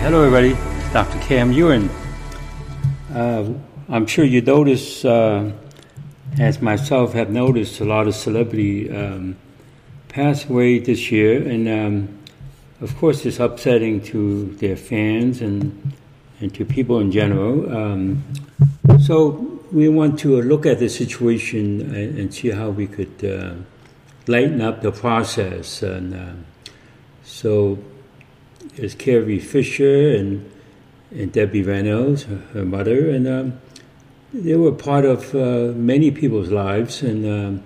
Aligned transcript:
Hello 0.00 0.24
everybody. 0.24 0.56
Dr. 0.94 1.18
Kam 1.18 1.52
Yuen. 1.52 1.90
Uh, 3.12 3.52
I'm 3.90 4.06
sure 4.06 4.24
you 4.24 4.40
notice, 4.40 5.04
uh, 5.04 5.52
as 6.38 6.62
myself 6.62 7.12
have 7.12 7.28
noticed, 7.28 7.80
a 7.80 7.84
lot 7.84 8.08
of 8.08 8.14
celebrity 8.14 8.90
um, 8.90 9.36
pass 10.08 10.48
away 10.48 10.78
this 10.78 11.12
year, 11.12 11.46
and 11.46 11.68
um, 11.68 12.18
of 12.80 12.96
course 12.96 13.26
it's 13.26 13.40
upsetting 13.40 14.00
to 14.04 14.46
their 14.54 14.74
fans 14.74 15.42
and 15.42 15.92
and 16.40 16.54
to 16.54 16.64
people 16.64 16.98
in 16.98 17.12
general. 17.12 17.70
Um, 17.70 18.24
so 19.04 19.60
we 19.70 19.90
want 19.90 20.18
to 20.20 20.40
look 20.40 20.64
at 20.64 20.78
the 20.78 20.88
situation 20.88 21.94
and, 21.94 22.18
and 22.18 22.34
see 22.34 22.48
how 22.48 22.70
we 22.70 22.86
could 22.86 23.22
uh, 23.22 23.52
lighten 24.26 24.62
up 24.62 24.80
the 24.80 24.92
process. 24.92 25.82
And 25.82 26.14
uh, 26.14 26.32
so 27.22 27.78
there's 28.76 28.94
Carrie 28.94 29.38
Fisher 29.38 30.14
and 30.14 30.50
and 31.12 31.32
Debbie 31.32 31.62
Reynolds, 31.62 32.24
her, 32.24 32.36
her 32.52 32.64
mother, 32.64 33.10
and 33.10 33.26
um, 33.26 33.60
they 34.32 34.54
were 34.54 34.72
part 34.72 35.04
of 35.04 35.34
uh, 35.34 35.72
many 35.76 36.10
people's 36.10 36.50
lives, 36.50 37.02
and 37.02 37.26
um, 37.26 37.64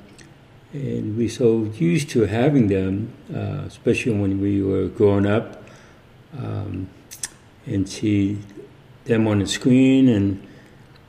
and 0.73 1.17
we 1.17 1.29
so 1.29 1.65
used 1.79 2.11
to 2.11 2.23
having 2.23 2.69
them, 2.69 3.13
uh, 3.33 3.65
especially 3.67 4.13
when 4.13 4.41
we 4.41 4.63
were 4.63 4.89
growing 4.89 5.27
up, 5.27 5.63
um, 6.39 6.89
and 7.67 7.89
see 7.89 8.39
them 9.05 9.29
on 9.29 9.39
the 9.39 9.47
screen 9.47 10.09
and 10.09 10.45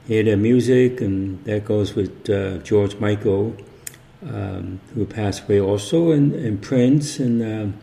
hear 0.08 0.23
their 0.23 0.38
music, 0.38 1.02
and 1.02 1.44
that 1.45 1.66
goes 1.66 1.95
with 1.95 2.30
uh, 2.30 2.58
George 2.59 2.97
Michael, 2.97 3.55
um, 4.23 4.80
who 4.94 5.05
passed 5.05 5.44
away 5.45 5.59
also, 5.59 6.11
and, 6.11 6.33
and 6.33 6.61
Prince, 6.61 7.17
and 7.20 7.42
um, 7.42 7.80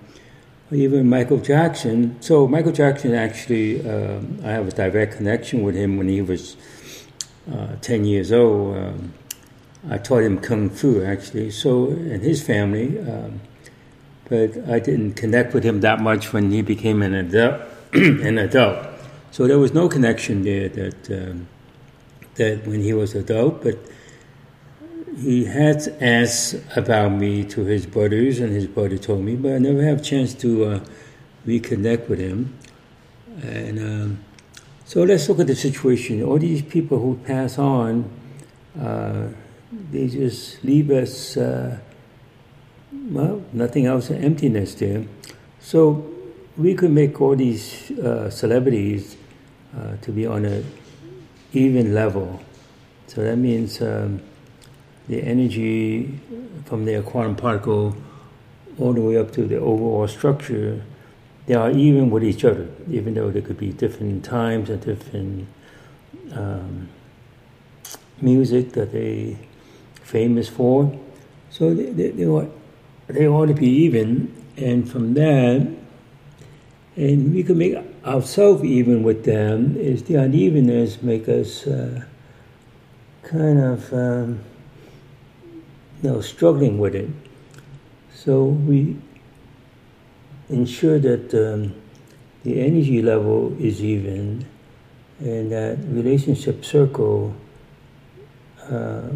even 0.72 1.08
Michael 1.08 1.38
Jackson. 1.38 2.16
So 2.20 2.48
Michael 2.48 2.72
Jackson 2.72 3.14
actually, 3.14 3.86
uh, 3.88 4.20
I 4.44 4.50
have 4.50 4.68
a 4.68 4.70
direct 4.70 5.16
connection 5.16 5.62
with 5.62 5.74
him 5.74 5.96
when 5.96 6.08
he 6.08 6.22
was 6.22 6.56
uh, 7.52 7.76
10 7.80 8.04
years 8.04 8.32
old. 8.32 8.76
Um, 8.76 9.14
I 9.90 9.98
taught 9.98 10.22
him 10.22 10.38
kung 10.38 10.70
fu 10.70 11.02
actually. 11.04 11.50
So 11.50 11.88
and 11.88 12.22
his 12.22 12.42
family, 12.42 12.98
um, 13.00 13.40
but 14.28 14.56
I 14.68 14.78
didn't 14.78 15.14
connect 15.14 15.52
with 15.54 15.64
him 15.64 15.80
that 15.80 16.00
much 16.00 16.32
when 16.32 16.50
he 16.50 16.62
became 16.62 17.02
an 17.02 17.14
adult. 17.14 17.62
an 17.92 18.38
adult. 18.38 18.86
So 19.32 19.46
there 19.46 19.58
was 19.58 19.74
no 19.74 19.88
connection 19.88 20.42
there 20.44 20.68
that 20.68 21.10
um, 21.10 21.48
that 22.36 22.66
when 22.66 22.80
he 22.80 22.92
was 22.92 23.14
adult, 23.14 23.62
but 23.62 23.76
he 25.16 25.44
had 25.44 25.86
asked 26.00 26.56
about 26.74 27.12
me 27.12 27.44
to 27.44 27.64
his 27.64 27.86
brothers, 27.86 28.40
and 28.40 28.52
his 28.52 28.66
brother 28.66 28.98
told 28.98 29.22
me, 29.22 29.36
but 29.36 29.52
I 29.52 29.58
never 29.58 29.82
have 29.82 30.00
a 30.00 30.02
chance 30.02 30.34
to 30.34 30.64
uh, 30.64 30.80
reconnect 31.46 32.08
with 32.08 32.18
him. 32.18 32.58
And 33.42 33.78
um, 33.78 34.24
so 34.84 35.02
let's 35.02 35.28
look 35.28 35.40
at 35.40 35.46
the 35.46 35.54
situation. 35.54 36.22
All 36.22 36.38
these 36.38 36.62
people 36.62 36.98
who 36.98 37.16
pass 37.24 37.58
on, 37.58 38.10
uh, 38.80 39.28
they 39.90 40.08
just 40.08 40.62
leave 40.64 40.90
us, 40.90 41.36
uh, 41.36 41.78
well, 42.92 43.42
nothing 43.52 43.86
else, 43.86 44.10
emptiness 44.10 44.74
there. 44.74 45.04
So 45.60 46.10
we 46.56 46.74
could 46.74 46.90
make 46.90 47.20
all 47.20 47.36
these 47.36 47.90
uh, 47.92 48.30
celebrities 48.30 49.16
uh, 49.76 49.96
to 50.02 50.12
be 50.12 50.26
on 50.26 50.44
an 50.44 50.64
even 51.52 51.94
level. 51.94 52.40
So 53.08 53.22
that 53.22 53.36
means. 53.36 53.80
Um, 53.82 54.22
the 55.08 55.22
energy 55.22 56.20
from 56.64 56.84
their 56.84 57.02
quantum 57.02 57.36
particle 57.36 57.96
all 58.78 58.92
the 58.92 59.00
way 59.00 59.16
up 59.16 59.32
to 59.32 59.46
the 59.46 59.56
overall 59.56 60.08
structure, 60.08 60.82
they 61.46 61.54
are 61.54 61.70
even 61.70 62.10
with 62.10 62.24
each 62.24 62.44
other, 62.44 62.68
even 62.90 63.14
though 63.14 63.30
there 63.30 63.42
could 63.42 63.58
be 63.58 63.72
different 63.72 64.24
times 64.24 64.70
and 64.70 64.80
different 64.80 65.48
um, 66.32 66.88
music 68.20 68.72
that 68.72 68.92
they 68.92 69.36
famous 70.02 70.48
for. 70.48 70.98
So 71.50 71.74
they, 71.74 71.90
they, 71.90 72.10
they, 72.10 72.26
ought, 72.26 72.50
they 73.08 73.26
ought 73.26 73.46
to 73.46 73.54
be 73.54 73.68
even, 73.68 74.32
and 74.56 74.88
from 74.90 75.14
that, 75.14 75.68
and 76.94 77.34
we 77.34 77.42
can 77.42 77.58
make 77.58 77.76
ourselves 78.04 78.62
even 78.64 79.02
with 79.02 79.24
them, 79.24 79.76
is 79.76 80.04
the 80.04 80.14
unevenness 80.14 81.02
make 81.02 81.28
us 81.28 81.66
uh, 81.66 82.04
kind 83.24 83.58
of... 83.58 83.92
Um, 83.92 84.40
know, 86.10 86.20
struggling 86.20 86.78
with 86.78 86.94
it. 86.94 87.08
So 88.14 88.44
we 88.44 88.96
ensure 90.48 90.98
that 90.98 91.32
um, 91.34 91.74
the 92.44 92.60
energy 92.60 93.02
level 93.02 93.56
is 93.58 93.82
even 93.82 94.46
and 95.20 95.52
that 95.52 95.78
relationship 95.88 96.64
circle 96.64 97.34
uh, 98.68 99.08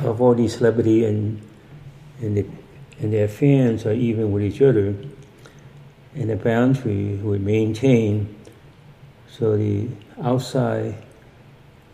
of 0.00 0.20
all 0.20 0.34
these 0.34 0.56
celebrity 0.56 1.04
and 1.04 1.40
and, 2.20 2.36
the, 2.36 2.46
and 2.98 3.12
their 3.12 3.28
fans 3.28 3.84
are 3.86 3.92
even 3.92 4.32
with 4.32 4.42
each 4.42 4.60
other 4.62 4.94
and 6.14 6.30
the 6.30 6.36
boundary 6.36 7.16
we 7.16 7.38
maintain 7.38 8.34
so 9.28 9.56
the 9.56 9.88
outside 10.22 10.94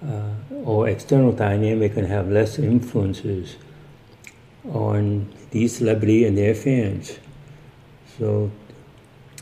uh, 0.07 0.31
or 0.65 0.89
external 0.89 1.33
dynamic 1.33 1.95
can 1.95 2.05
have 2.05 2.31
less 2.31 2.59
influences 2.59 3.57
on 4.71 5.33
these 5.51 5.77
celebrity 5.77 6.25
and 6.25 6.37
their 6.37 6.55
fans. 6.55 7.19
So, 8.19 8.51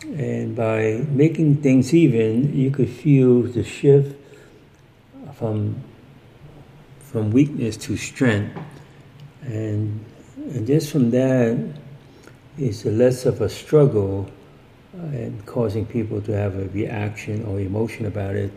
and 0.04 0.56
by 0.56 1.04
making 1.10 1.56
things 1.56 1.92
even, 1.92 2.56
you 2.56 2.70
could 2.70 2.88
feel 2.88 3.42
the 3.42 3.64
shift 3.64 4.16
from 5.34 5.82
from 6.98 7.32
weakness 7.32 7.76
to 7.76 7.96
strength, 7.96 8.56
and 9.42 10.04
and 10.36 10.66
just 10.66 10.90
from 10.90 11.10
that 11.10 11.58
is 12.56 12.84
less 12.84 13.26
of 13.26 13.40
a 13.40 13.48
struggle 13.48 14.30
and 14.92 15.44
causing 15.46 15.86
people 15.86 16.20
to 16.22 16.32
have 16.32 16.56
a 16.56 16.66
reaction 16.68 17.44
or 17.44 17.60
emotion 17.60 18.06
about 18.06 18.36
it, 18.36 18.52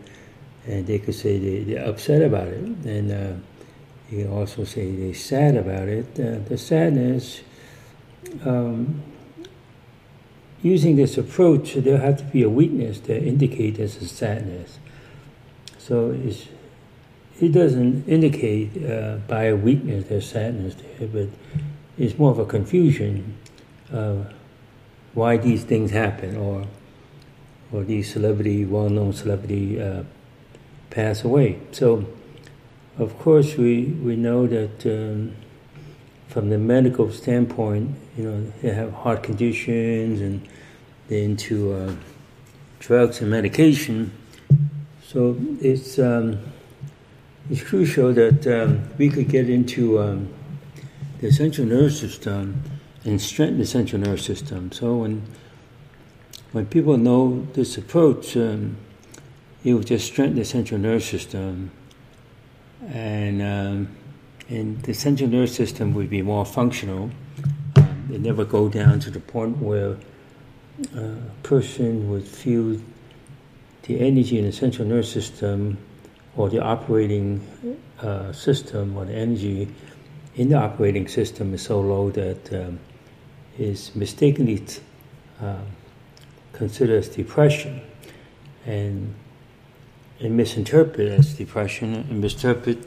and 0.66 0.86
they 0.86 0.98
could 0.98 1.14
say 1.14 1.38
they, 1.38 1.64
they're 1.64 1.86
upset 1.86 2.22
about 2.22 2.48
it, 2.48 2.64
and. 2.86 3.12
Uh, 3.12 3.32
you 4.10 4.28
also 4.28 4.64
say 4.64 4.90
they're 4.90 5.14
sad 5.14 5.56
about 5.56 5.88
it. 5.88 6.06
Uh, 6.18 6.38
the 6.48 6.58
sadness, 6.58 7.40
um, 8.44 9.02
using 10.62 10.96
this 10.96 11.18
approach, 11.18 11.74
there 11.74 11.98
has 11.98 12.18
to 12.18 12.24
be 12.24 12.42
a 12.42 12.48
weakness 12.48 13.00
that 13.00 13.22
indicates 13.22 13.78
there's 13.78 13.96
a 13.96 14.08
sadness. 14.08 14.78
So 15.78 16.16
it 17.40 17.52
doesn't 17.52 18.08
indicate 18.08 18.84
uh, 18.84 19.16
by 19.28 19.44
a 19.44 19.56
weakness 19.56 20.08
there's 20.08 20.28
sadness 20.28 20.74
there, 20.74 21.08
but 21.08 21.28
it's 21.98 22.18
more 22.18 22.30
of 22.30 22.38
a 22.38 22.46
confusion 22.46 23.36
of 23.92 24.32
why 25.12 25.36
these 25.36 25.64
things 25.64 25.90
happen 25.90 26.36
or 26.36 26.66
or 27.72 27.82
these 27.82 28.12
celebrity, 28.12 28.64
well-known 28.64 29.12
celebrity 29.12 29.82
uh, 29.82 30.04
pass 30.90 31.24
away. 31.24 31.58
So 31.72 32.06
of 32.98 33.18
course, 33.18 33.56
we, 33.56 33.84
we 33.84 34.16
know 34.16 34.46
that 34.46 34.86
um, 34.86 35.34
from 36.28 36.50
the 36.50 36.58
medical 36.58 37.10
standpoint, 37.10 37.96
you 38.16 38.24
know, 38.24 38.52
they 38.62 38.72
have 38.72 38.92
heart 38.92 39.22
conditions 39.22 40.20
and 40.20 40.46
they're 41.08 41.24
into 41.24 41.72
uh, 41.72 41.94
drugs 42.78 43.20
and 43.20 43.30
medication. 43.30 44.12
So 45.06 45.36
it's, 45.60 45.98
um, 45.98 46.38
it's 47.50 47.62
crucial 47.62 48.12
that 48.14 48.46
um, 48.46 48.88
we 48.96 49.10
could 49.10 49.28
get 49.28 49.50
into 49.50 50.00
um, 50.00 50.32
the 51.20 51.32
central 51.32 51.66
nervous 51.66 51.98
system 51.98 52.62
and 53.04 53.20
strengthen 53.20 53.58
the 53.58 53.66
central 53.66 54.00
nervous 54.00 54.24
system. 54.24 54.72
So 54.72 54.96
when 54.96 55.22
when 56.54 56.66
people 56.66 56.96
know 56.96 57.48
this 57.54 57.76
approach, 57.76 58.36
um, 58.36 58.76
it 59.64 59.74
will 59.74 59.82
just 59.82 60.06
strengthen 60.06 60.36
the 60.36 60.44
central 60.44 60.80
nervous 60.80 61.04
system 61.04 61.72
and 62.88 63.42
um, 63.42 63.88
and 64.48 64.82
the 64.82 64.92
central 64.92 65.28
nervous 65.28 65.54
system 65.54 65.94
would 65.94 66.10
be 66.10 66.22
more 66.22 66.44
functional. 66.44 67.10
Um, 67.76 68.08
it 68.12 68.20
never 68.20 68.44
go 68.44 68.68
down 68.68 69.00
to 69.00 69.10
the 69.10 69.20
point 69.20 69.58
where 69.58 69.96
a 70.94 71.16
person 71.42 72.10
would 72.10 72.26
feel 72.26 72.80
the 73.84 74.00
energy 74.00 74.38
in 74.38 74.44
the 74.44 74.52
central 74.52 74.86
nervous 74.86 75.10
system 75.10 75.78
or 76.36 76.48
the 76.50 76.60
operating 76.62 77.40
uh, 78.00 78.32
system 78.32 78.96
or 78.96 79.04
the 79.04 79.14
energy 79.14 79.68
in 80.36 80.48
the 80.48 80.56
operating 80.56 81.06
system 81.06 81.54
is 81.54 81.62
so 81.62 81.80
low 81.80 82.10
that 82.10 82.52
um, 82.52 82.78
is 83.58 83.94
mistakenly 83.94 84.64
uh, 85.40 85.56
considered 86.52 86.98
as 86.98 87.08
depression 87.08 87.80
and 88.66 89.14
and 90.20 90.36
misinterpret 90.36 91.08
as 91.08 91.34
depression 91.34 91.94
and 91.94 92.20
misinterpret 92.20 92.86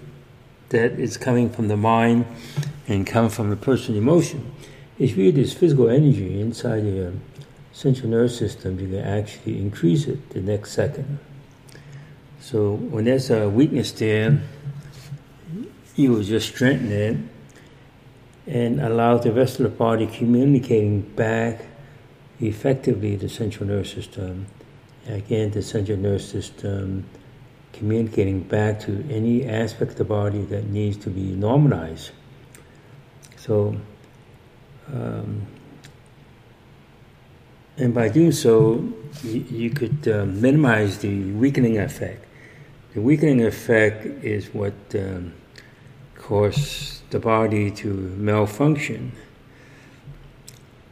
that 0.70 1.00
it's 1.00 1.18
coming 1.18 1.50
from 1.50 1.68
the 1.68 1.78
mind 1.78 2.26
and 2.88 3.06
coming 3.06 3.30
from 3.30 3.50
the 3.50 3.56
person's 3.56 3.98
emotion. 3.98 4.52
It's 5.00 5.14
really 5.14 5.32
this 5.32 5.54
physical 5.54 5.90
energy 5.90 6.40
inside 6.40 6.82
the 6.82 7.14
central 7.78 8.10
nervous 8.10 8.36
system, 8.36 8.80
you 8.80 8.88
can 8.88 9.06
actually 9.06 9.60
increase 9.60 10.08
it 10.08 10.32
the 10.32 10.42
next 10.42 10.72
second. 10.72 11.20
So 12.40 12.74
when 12.74 13.06
there's 13.06 13.30
a 13.30 13.48
weakness 13.48 13.92
there, 13.92 14.42
you 15.96 16.12
will 16.12 16.24
just 16.24 16.50
strengthen 16.50 16.92
it 16.92 17.18
and 18.48 18.82
allow 18.82 19.20
the 19.20 19.32
rest 19.32 19.60
of 19.60 19.64
the 19.64 19.70
body 19.70 20.08
communicating 20.08 21.02
back 21.02 21.66
effectively 22.40 23.16
the 23.16 23.30
central 23.30 23.68
nervous 23.68 23.92
system. 23.92 24.48
Again, 25.08 25.52
the 25.52 25.62
central 25.62 26.00
nervous 26.00 26.30
system 26.30 27.06
communicating 27.78 28.42
back 28.42 28.80
to 28.82 29.06
any 29.10 29.46
aspect 29.46 29.92
of 29.92 29.98
the 29.98 30.04
body 30.04 30.42
that 30.46 30.66
needs 30.66 30.98
to 30.98 31.10
be 31.10 31.32
normalized. 31.36 32.12
So, 33.38 33.78
um, 34.94 35.46
and 37.78 37.94
by 37.94 38.10
doing 38.10 38.32
so, 38.32 38.92
you, 39.24 39.46
you 39.50 39.70
could 39.70 40.08
uh, 40.08 40.26
minimize 40.26 40.98
the 40.98 41.32
weakening 41.32 41.78
effect. 41.78 42.26
The 42.94 43.02
weakening 43.02 43.46
effect 43.46 44.06
is 44.24 44.54
what 44.54 44.74
um, 44.96 45.34
causes 46.16 47.04
the 47.10 47.20
body 47.20 47.70
to 47.72 47.88
malfunction. 47.88 49.12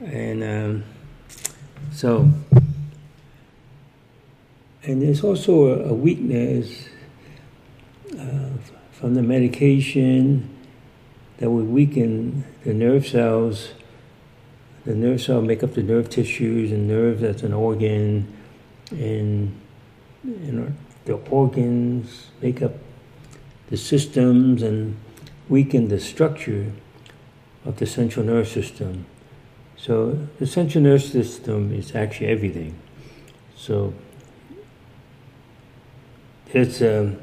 And 0.04 0.44
um, 0.44 0.84
so, 1.92 2.30
and 4.86 5.02
there's 5.02 5.24
also 5.24 5.84
a, 5.84 5.94
weakness 5.94 6.88
uh, 8.20 8.50
from 8.92 9.16
the 9.16 9.24
medication 9.24 10.50
that 11.38 11.50
would 11.50 11.68
weaken 11.68 12.46
the 12.64 12.74
nerve 12.74 13.08
cells. 13.08 13.74
The 14.86 14.94
nerve 14.94 15.22
cells 15.22 15.46
make 15.46 15.64
up 15.64 15.74
the 15.74 15.84
nerve 15.84 16.10
tissues, 16.10 16.72
and 16.72 16.88
nerve 16.88 17.20
that's 17.20 17.42
an 17.42 17.54
organ, 17.54 18.32
and 18.92 19.60
know, 20.24 20.72
the 21.06 21.14
organs 21.30 22.28
make 22.42 22.62
up 22.62 22.74
the 23.70 23.78
systems 23.78 24.62
and 24.62 24.98
weaken 25.50 25.88
the 25.88 26.00
structure 26.00 26.72
of 27.66 27.78
the 27.78 27.86
central 27.86 28.26
nervous 28.26 28.52
system. 28.52 29.06
So 29.78 30.28
the 30.40 30.48
central 30.48 30.84
nervous 30.84 31.12
system 31.12 31.74
is 31.74 31.96
actually 31.96 32.28
everything. 32.28 32.76
So 33.56 33.94
it's 36.54 36.82
a 36.82 37.16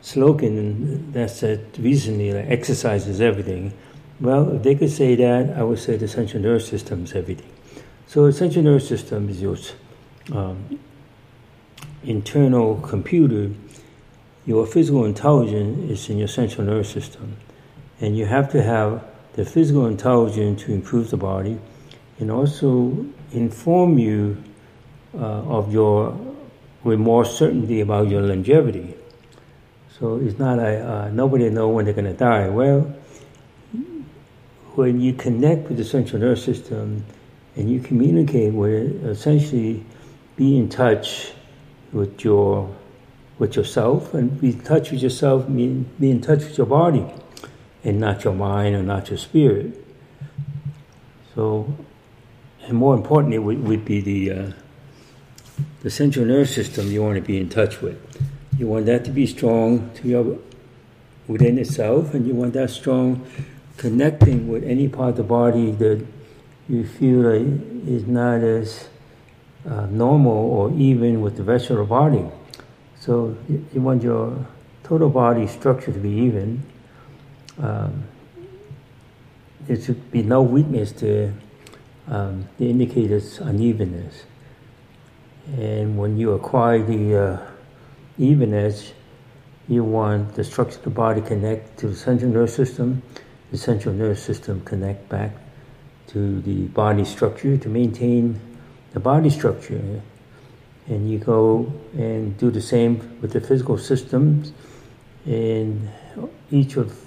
slogan 0.00 1.12
that 1.12 1.30
said 1.30 1.78
recently 1.78 2.32
like 2.32 2.46
exercise 2.48 3.06
is 3.06 3.20
everything. 3.20 3.72
Well, 4.20 4.56
if 4.56 4.62
they 4.62 4.74
could 4.74 4.90
say 4.90 5.14
that, 5.16 5.56
I 5.56 5.62
would 5.62 5.78
say 5.78 5.96
the 5.96 6.08
central 6.08 6.42
nervous 6.42 6.68
system 6.68 7.04
is 7.04 7.14
everything. 7.14 7.50
So 8.06 8.26
the 8.26 8.32
central 8.32 8.64
nervous 8.64 8.88
system 8.88 9.28
is 9.28 9.40
your 9.40 9.56
um, 10.32 10.78
internal 12.04 12.76
computer. 12.76 13.50
Your 14.44 14.66
physical 14.66 15.04
intelligence 15.04 15.90
is 15.90 16.10
in 16.10 16.18
your 16.18 16.28
central 16.28 16.66
nervous 16.66 16.90
system. 16.90 17.36
And 18.00 18.16
you 18.16 18.26
have 18.26 18.50
to 18.52 18.62
have 18.62 19.04
the 19.34 19.44
physical 19.44 19.86
intelligence 19.86 20.62
to 20.62 20.72
improve 20.72 21.10
the 21.10 21.16
body 21.16 21.58
and 22.18 22.30
also 22.30 23.06
inform 23.32 23.98
you 23.98 24.42
uh, 25.14 25.18
of 25.18 25.72
your, 25.72 26.16
with 26.84 26.98
more 26.98 27.24
certainty 27.24 27.80
about 27.80 28.08
your 28.08 28.22
longevity. 28.22 28.94
So 29.98 30.16
it's 30.16 30.38
not 30.38 30.58
a, 30.58 30.88
uh, 30.88 31.10
nobody 31.10 31.48
know 31.50 31.68
when 31.68 31.84
they're 31.84 31.94
going 31.94 32.06
to 32.06 32.12
die. 32.12 32.48
Well, 32.48 32.94
when 34.74 35.00
you 35.00 35.12
connect 35.12 35.68
with 35.68 35.76
the 35.76 35.84
central 35.84 36.20
nervous 36.20 36.44
system 36.44 37.04
and 37.56 37.70
you 37.70 37.80
communicate 37.80 38.52
with 38.52 38.72
it, 38.72 39.04
essentially 39.04 39.84
be 40.36 40.56
in 40.56 40.68
touch 40.68 41.32
with 41.92 42.24
your 42.24 42.74
with 43.38 43.56
yourself 43.56 44.14
and 44.14 44.40
be 44.40 44.50
in 44.50 44.60
touch 44.60 44.92
with 44.92 45.02
yourself, 45.02 45.46
be, 45.48 45.84
be 45.98 46.10
in 46.10 46.20
touch 46.20 46.44
with 46.44 46.56
your 46.56 46.66
body 46.66 47.04
and 47.82 47.98
not 47.98 48.22
your 48.22 48.34
mind 48.34 48.74
or 48.76 48.82
not 48.82 49.08
your 49.08 49.18
spirit. 49.18 49.84
So 51.34 51.74
and 52.62 52.74
more 52.74 52.94
importantly 52.94 53.38
would, 53.38 53.62
would 53.64 53.84
be 53.84 54.00
the 54.00 54.32
uh, 54.32 54.52
the 55.82 55.90
central 55.90 56.24
nervous 56.24 56.54
system 56.54 56.90
you 56.90 57.02
want 57.02 57.16
to 57.16 57.22
be 57.22 57.38
in 57.38 57.48
touch 57.48 57.80
with. 57.80 57.98
You 58.58 58.66
want 58.66 58.86
that 58.86 59.04
to 59.06 59.10
be 59.10 59.26
strong 59.26 59.90
to 59.94 60.08
your 60.08 60.38
within 61.26 61.58
itself, 61.58 62.14
and 62.14 62.26
you 62.26 62.34
want 62.34 62.52
that 62.54 62.70
strong 62.70 63.26
connecting 63.76 64.48
with 64.48 64.64
any 64.64 64.88
part 64.88 65.10
of 65.10 65.16
the 65.16 65.22
body 65.22 65.70
that 65.72 66.04
you 66.68 66.86
feel 66.86 67.26
is 67.26 68.06
not 68.06 68.42
as 68.42 68.88
uh, 69.68 69.86
normal 69.86 70.32
or 70.32 70.70
even 70.72 71.20
with 71.20 71.36
the 71.36 71.42
rest 71.42 71.70
of 71.70 71.78
the 71.78 71.84
body. 71.84 72.24
So 73.00 73.36
you 73.48 73.80
want 73.80 74.02
your 74.02 74.46
total 74.84 75.08
body 75.08 75.46
structure 75.46 75.92
to 75.92 75.98
be 75.98 76.10
even. 76.10 76.62
Um, 77.58 78.04
there 79.66 79.80
should 79.80 80.10
be 80.10 80.22
no 80.22 80.42
weakness 80.42 80.92
to 80.92 81.32
um, 82.08 82.48
the 82.58 82.70
indicators 82.70 83.38
unevenness. 83.38 84.24
And 85.46 85.98
when 85.98 86.16
you 86.16 86.32
acquire 86.32 86.82
the 86.82 87.16
uh, 87.16 87.46
evenness, 88.18 88.92
you 89.68 89.84
want 89.84 90.34
the 90.34 90.44
structure 90.44 90.78
of 90.78 90.84
the 90.84 90.90
body 90.90 91.20
connect 91.20 91.78
to 91.78 91.88
the 91.88 91.96
central 91.96 92.30
nervous 92.30 92.54
system, 92.54 93.02
the 93.50 93.58
central 93.58 93.94
nervous 93.94 94.22
system 94.22 94.60
connect 94.64 95.08
back 95.08 95.32
to 96.08 96.40
the 96.42 96.66
body 96.68 97.04
structure 97.04 97.56
to 97.56 97.68
maintain 97.68 98.40
the 98.92 99.00
body 99.00 99.30
structure. 99.30 100.02
And 100.86 101.10
you 101.10 101.18
go 101.18 101.72
and 101.94 102.36
do 102.38 102.50
the 102.50 102.60
same 102.60 103.18
with 103.20 103.32
the 103.32 103.40
physical 103.40 103.78
systems 103.78 104.52
and 105.24 105.88
each 106.50 106.76
of, 106.76 106.98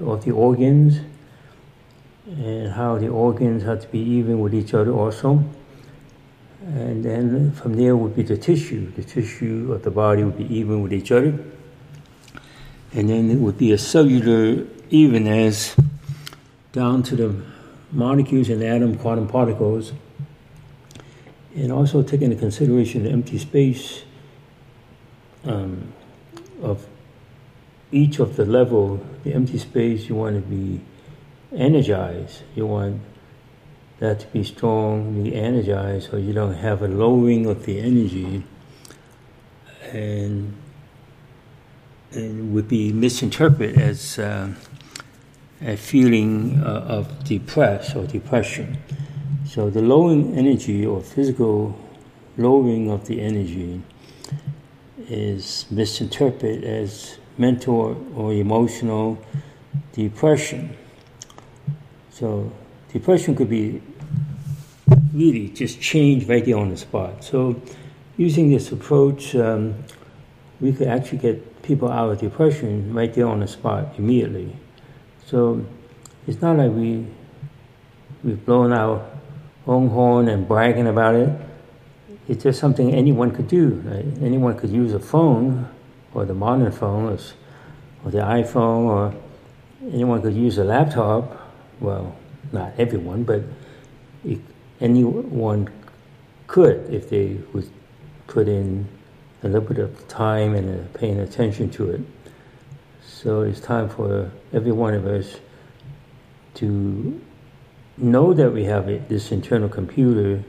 of 0.00 0.24
the 0.24 0.30
organs 0.30 1.00
and 2.26 2.72
how 2.72 2.98
the 2.98 3.08
organs 3.08 3.62
have 3.64 3.82
to 3.82 3.88
be 3.88 3.98
even 3.98 4.40
with 4.40 4.54
each 4.54 4.74
other 4.74 4.92
also. 4.92 5.44
And 6.66 7.04
then 7.04 7.52
from 7.52 7.74
there 7.74 7.94
would 7.94 8.16
be 8.16 8.22
the 8.22 8.38
tissue. 8.38 8.90
The 8.92 9.04
tissue 9.04 9.70
of 9.72 9.82
the 9.82 9.90
body 9.90 10.24
would 10.24 10.38
be 10.38 10.52
even 10.54 10.82
with 10.82 10.92
each 10.92 11.12
other. 11.12 11.38
And 12.94 13.10
then 13.10 13.30
it 13.30 13.36
would 13.36 13.58
be 13.58 13.72
a 13.72 13.78
cellular 13.78 14.66
evenness 14.88 15.76
down 16.72 17.02
to 17.04 17.16
the 17.16 17.34
molecules 17.92 18.48
and 18.48 18.62
atom 18.62 18.96
quantum 18.96 19.28
particles. 19.28 19.92
And 21.54 21.70
also 21.70 22.02
take 22.02 22.22
into 22.22 22.36
consideration 22.36 23.04
the 23.04 23.10
empty 23.10 23.38
space 23.38 24.04
um, 25.44 25.92
of 26.62 26.86
each 27.92 28.18
of 28.18 28.36
the 28.36 28.46
level, 28.46 29.04
the 29.22 29.34
empty 29.34 29.58
space 29.58 30.08
you 30.08 30.14
want 30.14 30.36
to 30.36 30.40
be 30.40 30.80
energized. 31.54 32.42
You 32.56 32.66
want 32.66 33.00
that 33.98 34.20
to 34.20 34.26
be 34.28 34.44
strong, 34.44 35.22
be 35.22 35.34
energized, 35.34 36.10
so 36.10 36.16
you 36.16 36.32
don't 36.32 36.54
have 36.54 36.82
a 36.82 36.88
lowering 36.88 37.46
of 37.46 37.64
the 37.64 37.80
energy 37.80 38.42
and 39.92 40.54
and 42.12 42.54
would 42.54 42.68
be 42.68 42.92
misinterpreted 42.92 43.76
as 43.76 44.18
uh, 44.18 44.48
a 45.60 45.76
feeling 45.76 46.62
uh, 46.62 46.86
of 46.88 47.24
depress 47.24 47.96
or 47.96 48.06
depression. 48.06 48.78
So 49.46 49.68
the 49.68 49.82
lowering 49.82 50.36
energy 50.36 50.86
or 50.86 51.00
physical 51.02 51.76
lowering 52.36 52.90
of 52.90 53.06
the 53.06 53.20
energy 53.20 53.82
is 55.08 55.66
misinterpreted 55.70 56.64
as 56.64 57.18
mental 57.36 58.00
or 58.14 58.32
emotional 58.32 59.18
depression. 59.92 60.76
So 62.10 62.52
depression 62.94 63.34
could 63.34 63.50
be 63.50 63.82
really 65.12 65.48
just 65.48 65.80
changed 65.80 66.28
right 66.28 66.44
there 66.44 66.56
on 66.56 66.70
the 66.70 66.76
spot. 66.76 67.22
So 67.22 67.60
using 68.16 68.50
this 68.50 68.72
approach, 68.72 69.34
um, 69.36 69.74
we 70.60 70.72
could 70.72 70.88
actually 70.88 71.18
get 71.18 71.62
people 71.62 71.90
out 71.90 72.10
of 72.10 72.20
depression 72.20 72.94
right 72.94 73.12
there 73.12 73.26
on 73.26 73.40
the 73.40 73.48
spot 73.48 73.94
immediately. 73.98 74.56
So 75.26 75.66
it's 76.26 76.40
not 76.40 76.56
like 76.56 76.70
we 76.70 77.06
we've 78.22 78.42
blown 78.46 78.72
our 78.72 79.04
own 79.66 79.88
horn 79.88 80.28
and 80.28 80.46
bragging 80.48 80.86
about 80.86 81.16
it. 81.16 81.28
It's 82.28 82.44
just 82.44 82.58
something 82.60 82.94
anyone 82.94 83.32
could 83.32 83.48
do. 83.48 83.82
Right? 83.84 84.06
Anyone 84.22 84.56
could 84.56 84.70
use 84.70 84.94
a 84.94 85.00
phone, 85.00 85.68
or 86.14 86.24
the 86.24 86.34
modern 86.34 86.70
phone, 86.70 87.12
or, 87.12 87.18
or 88.04 88.10
the 88.10 88.18
iPhone, 88.18 88.84
or 88.86 89.14
anyone 89.92 90.22
could 90.22 90.34
use 90.34 90.58
a 90.58 90.64
laptop 90.64 91.44
well, 91.80 92.14
not 92.52 92.72
everyone, 92.78 93.24
but 93.24 93.42
anyone 94.80 95.68
could 96.46 96.92
if 96.92 97.08
they 97.10 97.38
would 97.52 97.68
put 98.26 98.48
in 98.48 98.86
a 99.42 99.48
little 99.48 99.68
bit 99.68 99.78
of 99.78 100.08
time 100.08 100.54
and 100.54 100.80
uh, 100.80 100.98
paying 100.98 101.20
attention 101.20 101.70
to 101.70 101.90
it. 101.90 102.00
So 103.06 103.42
it's 103.42 103.60
time 103.60 103.88
for 103.88 104.30
every 104.52 104.72
one 104.72 104.94
of 104.94 105.06
us 105.06 105.36
to 106.54 107.20
know 107.96 108.32
that 108.32 108.50
we 108.50 108.64
have 108.64 108.86
this 109.08 109.30
internal 109.30 109.68
computer 109.68 110.42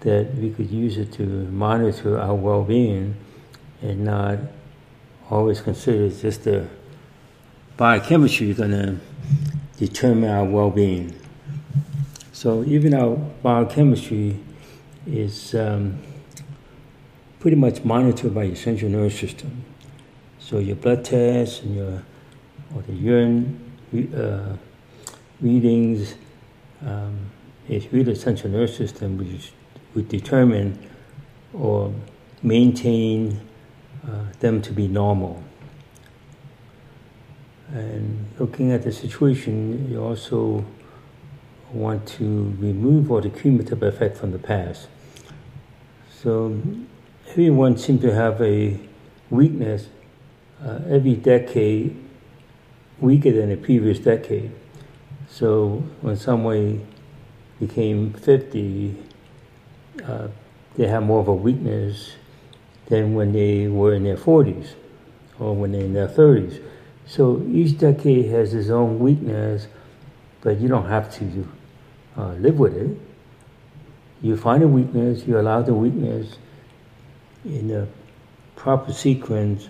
that 0.00 0.34
we 0.34 0.50
could 0.50 0.70
use 0.70 0.96
it 0.96 1.12
to 1.12 1.22
monitor 1.22 2.18
our 2.18 2.34
well-being 2.34 3.16
and 3.82 4.04
not 4.04 4.38
always 5.30 5.60
consider 5.60 6.08
just 6.08 6.44
the 6.44 6.66
biochemistry 7.76 8.52
going 8.54 8.70
to 8.70 8.98
determine 9.78 10.30
our 10.30 10.44
well-being. 10.44 11.14
So 12.32 12.64
even 12.64 12.94
our 12.94 13.16
biochemistry 13.16 14.38
is 15.06 15.54
um, 15.54 15.98
pretty 17.40 17.56
much 17.56 17.84
monitored 17.84 18.34
by 18.34 18.44
your 18.44 18.56
central 18.56 18.90
nervous 18.90 19.18
system. 19.18 19.64
So 20.38 20.58
your 20.58 20.76
blood 20.76 21.04
tests 21.04 21.62
and 21.62 21.76
your 21.76 22.02
or 22.74 22.82
the 22.82 22.92
urine 22.92 23.58
uh, 24.14 24.56
readings 25.40 26.14
um, 26.84 27.30
is 27.68 27.90
really 27.92 28.12
the 28.12 28.16
central 28.16 28.52
nervous 28.52 28.76
system 28.76 29.16
which 29.18 29.52
would 29.94 30.08
determine 30.08 30.78
or 31.54 31.92
maintain 32.42 33.40
uh, 34.06 34.24
them 34.40 34.60
to 34.62 34.72
be 34.72 34.86
normal. 34.86 35.42
And 37.72 38.26
looking 38.38 38.72
at 38.72 38.82
the 38.82 38.92
situation, 38.92 39.90
you 39.90 40.02
also 40.02 40.64
want 41.72 42.06
to 42.08 42.56
remove 42.58 43.10
all 43.10 43.20
the 43.20 43.28
cumulative 43.28 43.82
effect 43.82 44.16
from 44.16 44.32
the 44.32 44.38
past. 44.38 44.88
So 46.10 46.60
everyone 47.30 47.76
seems 47.76 48.00
to 48.02 48.14
have 48.14 48.40
a 48.40 48.78
weakness 49.30 49.88
uh, 50.64 50.80
every 50.88 51.14
decade 51.14 51.96
weaker 53.00 53.32
than 53.32 53.50
the 53.50 53.56
previous 53.56 53.98
decade. 53.98 54.50
So 55.28 55.84
when 56.00 56.16
someone 56.16 56.86
became 57.60 58.12
50, 58.14 58.96
uh, 60.04 60.28
they 60.76 60.86
have 60.86 61.02
more 61.02 61.20
of 61.20 61.28
a 61.28 61.34
weakness 61.34 62.12
than 62.86 63.14
when 63.14 63.32
they 63.32 63.68
were 63.68 63.94
in 63.94 64.04
their 64.04 64.16
40s 64.16 64.70
or 65.38 65.54
when 65.54 65.72
they're 65.72 65.82
in 65.82 65.92
their 65.92 66.08
30s. 66.08 66.62
So 67.08 67.42
each 67.50 67.78
decade 67.78 68.26
has 68.26 68.52
its 68.52 68.68
own 68.68 68.98
weakness, 68.98 69.66
but 70.42 70.60
you 70.60 70.68
don't 70.68 70.86
have 70.86 71.12
to 71.14 71.48
uh, 72.16 72.32
live 72.34 72.58
with 72.58 72.76
it. 72.76 72.96
You 74.20 74.36
find 74.36 74.62
a 74.62 74.68
weakness, 74.68 75.26
you 75.26 75.40
allow 75.40 75.62
the 75.62 75.72
weakness 75.72 76.36
in 77.44 77.70
a 77.70 77.88
proper 78.56 78.92
sequence, 78.92 79.68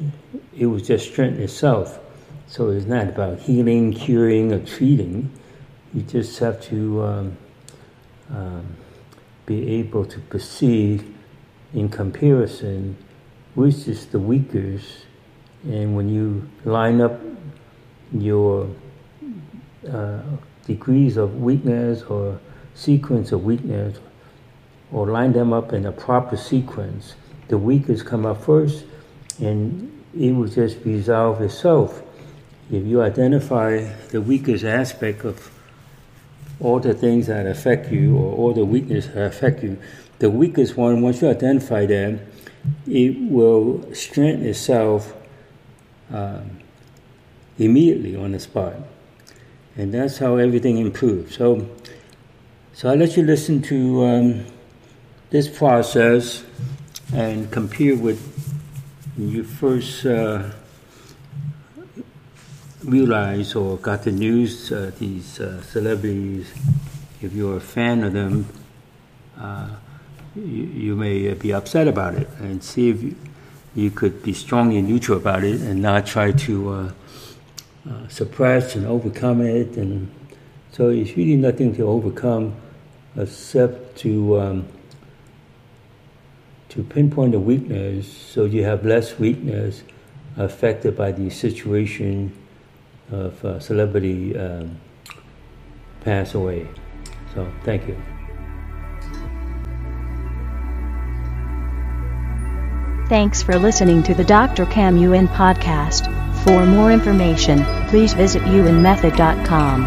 it 0.57 0.67
was 0.67 0.87
just 0.87 1.11
strengthen 1.11 1.43
itself. 1.43 2.01
So 2.49 2.71
it's 2.71 2.87
not 2.87 3.09
about 3.09 3.39
healing, 3.39 3.93
curing, 3.93 4.53
or 4.53 4.65
treating. 4.65 5.31
You 5.95 6.03
just 6.03 6.39
have 6.39 6.61
to 6.63 7.03
um, 7.05 7.37
um, 8.35 8.77
be 9.47 9.69
able 9.77 10.07
to 10.07 10.19
perceive 10.21 11.15
in 11.73 11.89
comparison 11.89 12.97
which 13.55 13.89
is 13.89 14.07
the 14.07 14.19
weakest. 14.21 15.08
And 15.69 15.95
when 15.95 16.09
you 16.09 16.49
line 16.65 17.01
up 17.03 17.21
your 18.11 18.69
uh, 19.89 20.23
degrees 20.67 21.19
of 21.19 21.43
weakness 21.43 22.03
or 22.03 22.41
sequence 22.75 23.33
of 23.33 23.45
weakness, 23.45 23.99
or 24.91 25.07
line 25.09 25.33
them 25.33 25.53
up 25.53 25.75
in 25.75 25.85
a 25.85 25.93
proper 25.93 26.37
sequence, 26.37 27.15
the 27.49 27.59
weakest 27.59 28.07
come 28.07 28.25
up 28.25 28.43
first, 28.43 28.85
and 29.39 30.03
it 30.19 30.33
will 30.33 30.49
just 30.49 30.79
resolve 30.85 31.43
itself. 31.43 32.03
If 32.71 32.87
you 32.87 33.03
identify 33.03 33.81
the 34.09 34.23
weakest 34.23 34.65
aspect 34.65 35.25
of 35.25 35.51
all 36.61 36.81
the 36.81 36.95
things 36.95 37.27
that 37.27 37.47
affect 37.47 37.93
you 37.93 38.17
or 38.17 38.35
all 38.35 38.55
the 38.55 38.65
weaknesses 38.65 39.13
that 39.13 39.27
affect 39.27 39.63
you, 39.63 39.79
the 40.19 40.31
weakest 40.31 40.77
one, 40.77 41.03
once 41.03 41.21
you 41.21 41.29
identify 41.29 41.85
them, 41.85 42.21
it 42.87 43.17
will 43.31 43.95
strengthen 43.95 44.47
itself 44.47 45.15
um, 46.13 46.59
immediately 47.59 48.17
on 48.17 48.33
the 48.33 48.41
spot. 48.41 48.75
And 49.77 49.93
that's 49.95 50.19
how 50.19 50.37
everything 50.37 50.79
improves. 50.79 51.37
So, 51.37 51.69
so 52.73 52.91
I'll 52.91 52.97
let 52.97 53.17
you 53.17 53.23
listen 53.23 53.63
to 53.63 54.05
um, 54.05 54.45
this 55.31 55.49
process 55.49 56.45
and 57.15 57.51
compare 57.51 57.97
with 57.97 58.21
you 59.17 59.45
first. 59.45 60.07
Uh, 60.07 60.51
realized 62.85 63.57
or 63.57 63.77
got 63.79 64.03
the 64.03 64.13
news, 64.13 64.73
uh, 64.73 64.91
these 64.99 65.41
uh, 65.41 65.63
celebrities, 65.63 66.53
if 67.21 67.33
you're 67.33 67.57
a 67.57 67.61
fan 67.61 68.05
of 68.05 68.13
them, 68.13 68.47
uh, 69.39 69.69
you, 70.35 70.43
you, 70.43 70.97
may 70.97 71.33
be 71.35 71.53
upset 71.53 71.89
about 71.89 72.15
it 72.15 72.29
and 72.39 72.63
see 72.63 72.91
if 72.91 73.03
you, 73.03 73.17
you, 73.79 73.91
could 73.91 74.23
be 74.23 74.33
strongly 74.33 74.83
neutral 74.83 75.19
about 75.19 75.45
it 75.45 75.61
and 75.61 75.81
not 75.83 76.07
try 76.07 76.33
to 76.33 76.71
uh, 76.71 76.93
uh, 77.89 78.09
suppress 78.09 78.75
and 78.75 78.87
overcome 78.87 79.41
it. 79.41 79.77
And 79.77 80.11
so 80.73 80.89
it's 80.91 81.17
really 81.17 81.37
nothing 81.37 81.75
to 81.77 81.83
overcome 81.85 82.55
except 83.17 83.97
to 83.99 84.41
um, 84.41 84.69
to 86.69 86.83
pinpoint 86.83 87.33
the 87.33 87.41
weakness 87.41 88.07
so 88.07 88.45
you 88.45 88.63
have 88.63 88.85
less 88.85 89.19
weakness 89.19 89.83
affected 90.37 90.97
by 90.97 91.11
the 91.11 91.31
situation 91.31 92.33
of 93.11 93.45
uh, 93.45 93.59
celebrity 93.59 94.37
um, 94.39 94.79
pass 96.03 96.35
away. 96.35 96.69
So 97.35 97.51
thank 97.65 97.89
you. 97.89 98.18
Thanks 103.09 103.43
for 103.43 103.59
listening 103.59 104.03
to 104.03 104.15
the 104.15 104.23
Dr. 104.23 104.67
Kam 104.67 104.99
Yuen 104.99 105.29
podcast. 105.29 106.13
For 106.45 106.67
more 106.67 106.93
information, 106.93 107.65
please 107.89 108.13
visit 108.13 108.43
yuenmethod.com. 108.43 109.85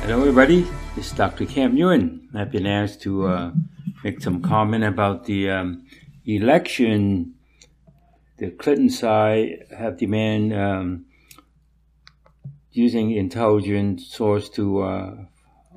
Hello, 0.00 0.18
everybody. 0.18 0.66
This 0.96 1.06
is 1.06 1.12
Dr. 1.12 1.46
Kam 1.46 1.76
Yuen. 1.76 2.28
I've 2.34 2.50
been 2.50 2.66
asked 2.66 3.00
to 3.02 3.28
uh, 3.28 3.52
make 4.02 4.20
some 4.20 4.42
comment 4.42 4.82
about 4.82 5.26
the 5.26 5.50
um, 5.50 5.86
election 6.26 7.34
the 8.38 8.50
Clinton 8.50 8.90
side 8.90 9.66
have 9.76 9.98
demand 9.98 10.52
um, 10.52 11.04
using 12.72 13.12
intelligence 13.12 14.08
source 14.08 14.48
to 14.50 14.82
uh, 14.82 15.14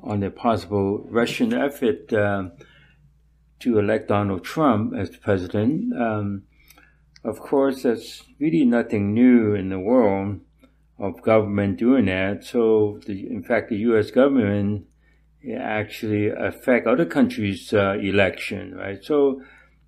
on 0.02 0.18
the 0.18 0.30
possible 0.32 1.06
Russian 1.08 1.52
effort 1.52 2.12
uh, 2.12 2.48
to 3.62 3.78
elect 3.78 4.08
Donald 4.08 4.44
Trump 4.44 4.94
as 4.96 5.16
president. 5.16 5.92
Um, 5.98 6.44
of 7.24 7.40
course, 7.40 7.82
that's 7.82 8.22
really 8.38 8.64
nothing 8.64 9.14
new 9.14 9.54
in 9.54 9.68
the 9.68 9.78
world 9.78 10.40
of 10.98 11.22
government 11.22 11.78
doing 11.78 12.06
that. 12.06 12.44
So, 12.44 13.00
the, 13.06 13.28
in 13.30 13.42
fact, 13.42 13.70
the 13.70 13.76
U.S. 13.78 14.10
government 14.10 14.86
actually 15.58 16.28
affect 16.28 16.86
other 16.86 17.06
countries' 17.06 17.72
uh, 17.72 17.98
election, 18.00 18.74
right? 18.74 19.02
So, 19.02 19.42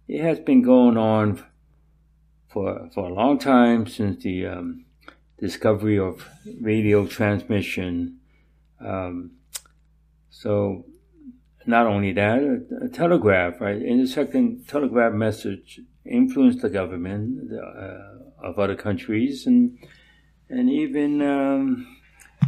it 0.06 0.20
has 0.20 0.40
been 0.40 0.62
going 0.62 0.96
on 0.96 1.42
for 2.48 2.88
for 2.92 3.08
a 3.08 3.12
long 3.12 3.38
time 3.38 3.86
since 3.86 4.22
the 4.22 4.46
um, 4.46 4.84
discovery 5.38 5.98
of 5.98 6.28
radio 6.60 7.06
transmission. 7.06 8.18
Um, 8.80 9.32
so 10.30 10.84
not 11.66 11.86
only 11.86 12.12
that, 12.12 12.38
a, 12.38 12.84
a, 12.84 12.88
telegraph, 12.88 13.60
right? 13.60 13.80
Intercepting 13.80 14.64
telegraph 14.66 15.12
message 15.12 15.80
influenced 16.04 16.60
the 16.60 16.70
government 16.70 17.50
uh, 17.52 18.46
of 18.46 18.58
other 18.58 18.76
countries, 18.76 19.46
and 19.46 19.78
and 20.48 20.70
even 20.70 21.22
um, 21.22 21.86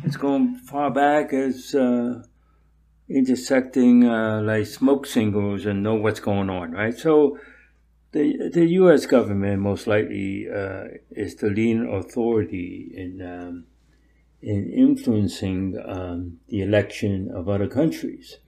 it's 0.05 0.17
going 0.17 0.57
far 0.57 0.91
back 0.91 1.33
as 1.33 1.75
uh, 1.75 2.23
intersecting 3.09 4.05
uh, 4.05 4.41
like 4.43 4.67
smoke 4.67 5.07
signals 5.07 5.65
and 5.67 5.83
know 5.83 5.95
what's 5.95 6.21
going 6.21 6.51
on, 6.51 6.73
right? 6.73 6.97
So 6.97 7.39
the 8.13 8.51
the 8.53 8.67
U.S. 8.81 9.07
government 9.07 9.61
most 9.61 9.87
likely 9.87 10.49
uh, 10.49 10.85
is 11.11 11.37
the 11.37 11.49
leading 11.49 11.89
authority 11.93 12.93
in 12.95 13.23
um, 13.23 13.65
in 14.43 14.71
influencing 14.73 15.81
um, 15.85 16.39
the 16.49 16.63
election 16.63 17.31
of 17.35 17.49
other 17.49 17.69
countries. 17.69 18.39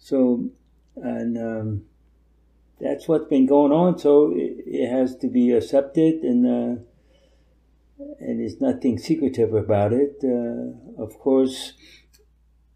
So, 0.00 0.50
and 0.96 1.38
um, 1.38 1.84
that's 2.80 3.06
what's 3.06 3.28
been 3.28 3.46
going 3.46 3.70
on. 3.70 3.98
So 3.98 4.32
it, 4.32 4.64
it 4.66 4.90
has 4.90 5.16
to 5.18 5.28
be 5.28 5.52
accepted, 5.52 6.22
and 6.22 6.46
uh, 6.46 6.82
and 8.18 8.40
there's 8.40 8.60
nothing 8.60 8.98
secretive 8.98 9.54
about 9.54 9.92
it. 9.92 10.16
Uh, 10.24 11.02
of 11.02 11.18
course, 11.18 11.74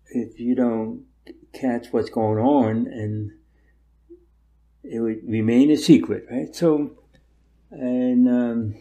if 0.07 0.39
you 0.39 0.55
don't 0.55 1.07
catch 1.53 1.89
what's 1.93 2.11
going 2.11 2.39
on 2.39 2.87
and 2.87 3.31
it 4.83 5.01
would 5.01 5.21
remain 5.27 5.71
a 5.71 5.77
secret, 5.77 6.27
right? 6.31 6.55
So, 6.55 6.99
and 7.71 8.29
um, 8.29 8.75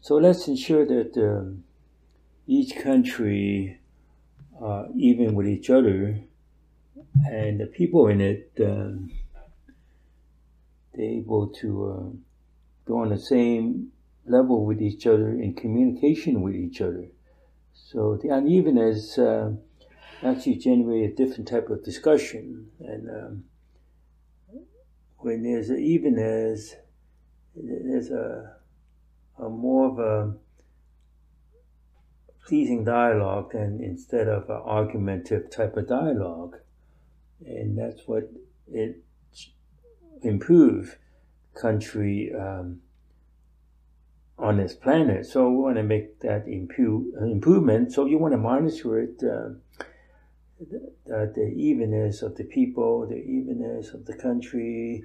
so 0.00 0.16
let's 0.16 0.48
ensure 0.48 0.86
that 0.86 1.16
um, 1.16 1.64
each 2.46 2.76
country 2.76 3.80
uh, 4.62 4.84
even 4.96 5.34
with 5.34 5.46
each 5.46 5.68
other, 5.68 6.20
and 7.26 7.60
the 7.60 7.66
people 7.66 8.08
in 8.08 8.20
it, 8.20 8.52
um, 8.60 9.10
they're 10.94 11.04
able 11.04 11.48
to 11.48 11.90
uh, 11.90 12.16
go 12.86 12.98
on 12.98 13.10
the 13.10 13.18
same 13.18 13.92
level 14.26 14.64
with 14.64 14.80
each 14.80 15.06
other 15.06 15.30
in 15.30 15.54
communication 15.54 16.42
with 16.42 16.54
each 16.54 16.80
other. 16.80 17.06
So 17.72 18.18
the 18.22 18.28
unevenness 18.28 19.18
uh, 19.18 19.52
actually 20.22 20.56
generate 20.56 21.12
a 21.12 21.14
different 21.14 21.48
type 21.48 21.68
of 21.70 21.84
discussion, 21.84 22.68
and 22.80 23.10
um, 23.10 23.44
when 25.18 25.42
there's 25.42 25.70
an 25.70 25.78
evenness, 25.78 26.76
there's 27.56 28.10
a, 28.10 28.56
a 29.38 29.48
more 29.48 29.90
of 29.90 29.98
a 29.98 30.34
pleasing 32.46 32.84
dialogue 32.84 33.52
than 33.52 33.80
instead 33.82 34.28
of 34.28 34.48
an 34.50 34.60
argumentative 34.64 35.50
type 35.50 35.76
of 35.76 35.88
dialogue. 35.88 36.56
And 37.46 37.78
that's 37.78 38.02
what 38.06 38.30
it 38.72 39.02
improve 40.22 40.98
country 41.54 42.32
um, 42.34 42.80
on 44.38 44.56
this 44.56 44.74
planet. 44.74 45.26
So 45.26 45.50
we 45.50 45.56
want 45.56 45.76
to 45.76 45.82
make 45.82 46.20
that 46.20 46.46
improve, 46.48 47.14
improvement. 47.20 47.92
So 47.92 48.06
you 48.06 48.18
want 48.18 48.32
to 48.32 48.38
monitor 48.38 49.00
it, 49.00 49.22
uh, 49.22 49.54
the, 51.06 51.32
the 51.34 51.52
evenness 51.56 52.22
of 52.22 52.36
the 52.36 52.44
people, 52.44 53.06
the 53.06 53.16
evenness 53.16 53.92
of 53.92 54.06
the 54.06 54.16
country, 54.16 55.04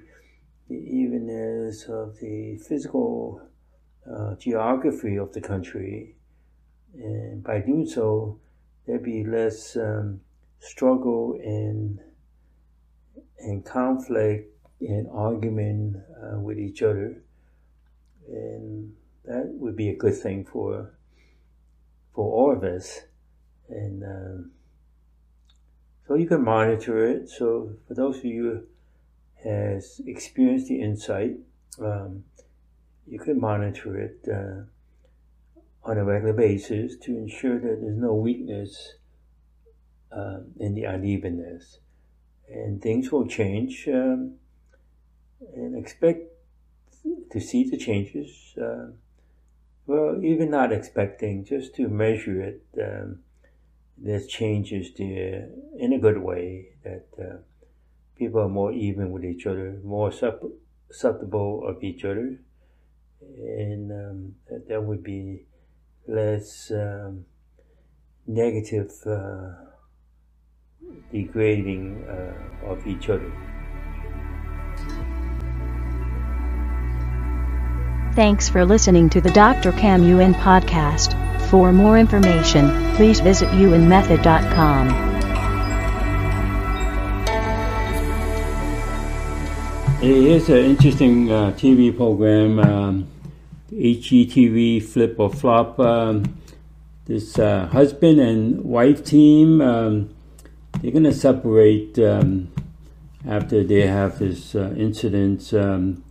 the 0.68 0.76
evenness 0.76 1.84
of 1.84 2.18
the 2.20 2.58
physical 2.66 3.42
uh, 4.10 4.34
geography 4.36 5.16
of 5.16 5.32
the 5.32 5.40
country, 5.40 6.16
and 6.94 7.42
by 7.42 7.60
doing 7.60 7.86
so, 7.86 8.38
there'd 8.86 9.02
be 9.02 9.24
less 9.24 9.76
um, 9.76 10.20
struggle 10.58 11.38
and 11.42 12.00
and 13.42 13.64
conflict 13.64 14.54
and 14.80 15.08
argument 15.12 15.96
uh, 16.22 16.38
with 16.38 16.58
each 16.58 16.82
other, 16.82 17.22
and 18.28 18.92
that 19.24 19.46
would 19.46 19.76
be 19.76 19.88
a 19.90 19.96
good 19.96 20.16
thing 20.16 20.44
for 20.44 20.94
for 22.14 22.32
all 22.32 22.56
of 22.56 22.64
us. 22.64 23.00
And 23.68 24.02
um, 24.02 24.50
so 26.06 26.14
you 26.14 26.26
can 26.26 26.44
monitor 26.44 27.04
it. 27.04 27.28
So 27.28 27.76
for 27.86 27.94
those 27.94 28.18
of 28.18 28.24
you 28.24 28.66
has 29.44 30.00
experienced 30.06 30.66
the 30.66 30.80
insight, 30.80 31.36
um, 31.80 32.24
you 33.06 33.18
can 33.18 33.40
monitor 33.40 33.98
it 33.98 34.26
uh, 34.28 34.64
on 35.88 35.98
a 35.98 36.04
regular 36.04 36.32
basis 36.34 36.96
to 37.02 37.16
ensure 37.16 37.58
that 37.58 37.80
there's 37.80 37.96
no 37.96 38.14
weakness 38.14 38.94
um, 40.12 40.46
in 40.58 40.74
the 40.74 40.84
unevenness. 40.84 41.78
And 42.52 42.82
things 42.82 43.12
will 43.12 43.26
change 43.26 43.86
um, 43.88 44.34
and 45.54 45.76
expect 45.76 46.22
to 47.30 47.40
see 47.40 47.68
the 47.68 47.76
changes. 47.76 48.54
Uh, 48.60 48.88
well, 49.86 50.20
even 50.22 50.50
not 50.50 50.72
expecting, 50.72 51.44
just 51.44 51.74
to 51.76 51.88
measure 51.88 52.40
it, 52.40 52.62
um, 52.80 53.20
there's 53.96 54.26
changes 54.26 54.92
there 54.96 55.48
in 55.78 55.92
a 55.92 55.98
good 55.98 56.18
way 56.18 56.68
that 56.84 57.06
uh, 57.20 57.36
people 58.16 58.40
are 58.40 58.48
more 58.48 58.72
even 58.72 59.10
with 59.10 59.24
each 59.24 59.46
other, 59.46 59.78
more 59.84 60.12
susceptible 60.12 61.66
of 61.66 61.82
each 61.82 62.04
other, 62.04 62.38
and 63.20 63.90
um, 63.90 64.34
that, 64.48 64.68
that 64.68 64.82
would 64.82 65.02
be 65.02 65.44
less 66.06 66.70
um, 66.70 67.24
negative 68.26 68.92
uh, 69.06 69.69
degrading 71.12 72.04
uh, 72.08 72.70
of 72.70 72.86
each 72.86 73.08
other. 73.08 73.30
Thanks 78.14 78.48
for 78.48 78.64
listening 78.64 79.08
to 79.10 79.20
the 79.20 79.30
Dr. 79.30 79.72
Kam 79.72 80.02
Yuen 80.02 80.34
podcast. 80.34 81.14
For 81.48 81.72
more 81.72 81.98
information, 81.98 82.94
please 82.96 83.20
visit 83.20 83.48
yuenmethod.com. 83.50 85.10
It 90.02 90.10
is 90.10 90.48
an 90.48 90.56
interesting 90.56 91.30
uh, 91.30 91.50
TV 91.52 91.94
program, 91.94 92.58
um, 92.58 93.08
HGTV 93.70 94.82
Flip 94.82 95.14
or 95.18 95.30
Flop. 95.30 95.78
Um, 95.78 96.36
this 97.04 97.38
uh, 97.38 97.66
husband 97.66 98.18
and 98.18 98.64
wife 98.64 99.04
team, 99.04 99.60
um, 99.60 100.10
they're 100.80 100.92
going 100.92 101.04
to 101.04 101.12
separate 101.12 101.98
um, 101.98 102.52
after 103.26 103.64
they 103.64 103.86
have 103.86 104.18
this 104.18 104.54
uh, 104.54 104.74
incident 104.76 105.52
um, 105.54 106.02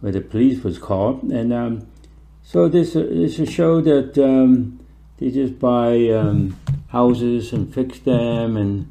where 0.00 0.12
the 0.12 0.20
police 0.20 0.62
was 0.64 0.78
called. 0.78 1.22
And 1.24 1.52
um, 1.52 1.86
so 2.42 2.68
this, 2.68 2.96
uh, 2.96 3.00
this 3.00 3.38
is 3.38 3.48
a 3.48 3.52
show 3.52 3.80
that 3.80 4.16
um, 4.18 4.80
they 5.18 5.30
just 5.30 5.58
buy 5.58 6.42
houses 6.88 7.52
and 7.52 7.72
fix 7.72 7.98
them 8.00 8.56
and 8.56 8.90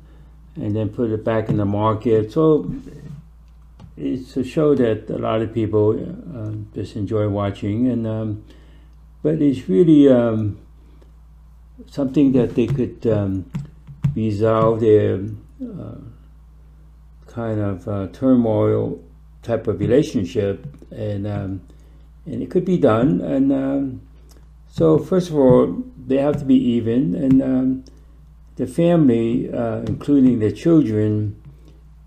and 0.55 0.75
then 0.75 0.89
put 0.89 1.11
it 1.11 1.23
back 1.23 1.49
in 1.49 1.57
the 1.57 1.65
market. 1.65 2.31
So 2.31 2.71
it's 3.97 4.35
a 4.37 4.43
show 4.43 4.75
that 4.75 5.09
a 5.09 5.17
lot 5.17 5.41
of 5.41 5.53
people 5.53 5.91
uh, 6.35 6.51
just 6.73 6.95
enjoy 6.95 7.27
watching, 7.29 7.87
and 7.87 8.07
um, 8.07 8.43
but 9.23 9.41
it's 9.41 9.67
really 9.69 10.09
um, 10.09 10.57
something 11.89 12.31
that 12.33 12.55
they 12.55 12.67
could 12.67 13.05
um, 13.07 13.51
resolve 14.15 14.79
their 14.79 15.21
uh, 15.61 15.95
kind 17.27 17.59
of 17.59 17.87
uh, 17.87 18.07
turmoil 18.07 19.03
type 19.43 19.67
of 19.67 19.79
relationship, 19.79 20.65
and 20.91 21.27
um, 21.27 21.61
and 22.25 22.41
it 22.41 22.49
could 22.49 22.65
be 22.65 22.77
done. 22.77 23.21
And 23.21 23.51
um, 23.51 24.01
so, 24.67 24.97
first 24.97 25.29
of 25.29 25.35
all, 25.35 25.83
they 26.07 26.17
have 26.17 26.37
to 26.37 26.45
be 26.45 26.55
even, 26.55 27.15
and 27.15 27.41
um, 27.41 27.85
the 28.55 28.67
family, 28.67 29.51
uh, 29.51 29.79
including 29.79 30.39
the 30.39 30.51
children 30.51 31.41